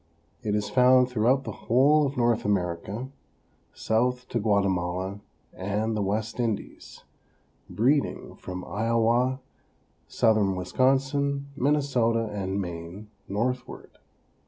[0.41, 3.09] It is found throughout the whole of North America,
[3.71, 5.19] south to Guatemala
[5.53, 7.03] and the West Indies;
[7.69, 9.41] breeding from Iowa,
[10.07, 13.99] southern Wisconsin, Minnesota and Maine northward.